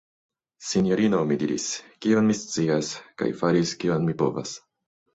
[0.69, 1.67] sinjorino, mi diris,
[2.07, 4.61] kion mi scias, kaj faris, kion mi povas!